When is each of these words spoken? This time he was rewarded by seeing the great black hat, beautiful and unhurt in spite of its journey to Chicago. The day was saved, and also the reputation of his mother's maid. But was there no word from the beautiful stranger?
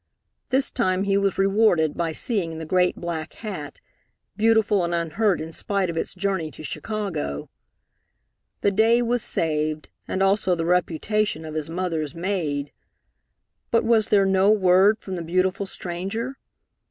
This 0.49 0.71
time 0.71 1.03
he 1.03 1.15
was 1.15 1.37
rewarded 1.37 1.93
by 1.93 2.11
seeing 2.11 2.57
the 2.57 2.65
great 2.65 2.95
black 2.95 3.33
hat, 3.33 3.79
beautiful 4.35 4.83
and 4.83 4.95
unhurt 4.95 5.39
in 5.39 5.53
spite 5.53 5.91
of 5.91 5.95
its 5.95 6.15
journey 6.15 6.49
to 6.49 6.63
Chicago. 6.63 7.51
The 8.61 8.71
day 8.71 9.03
was 9.03 9.21
saved, 9.21 9.89
and 10.07 10.23
also 10.23 10.55
the 10.55 10.65
reputation 10.65 11.45
of 11.45 11.53
his 11.53 11.69
mother's 11.69 12.15
maid. 12.15 12.71
But 13.69 13.83
was 13.83 14.07
there 14.09 14.25
no 14.25 14.51
word 14.51 14.97
from 14.97 15.17
the 15.17 15.23
beautiful 15.23 15.67
stranger? 15.67 16.39